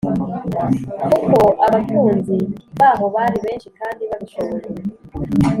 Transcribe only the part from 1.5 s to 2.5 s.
abatunzi